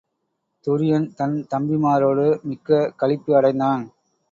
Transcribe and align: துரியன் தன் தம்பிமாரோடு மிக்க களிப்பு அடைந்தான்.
துரியன் 0.67 1.05
தன் 1.15 1.35
தம்பிமாரோடு 1.51 2.25
மிக்க 2.43 2.81
களிப்பு 2.95 3.31
அடைந்தான். 3.35 3.85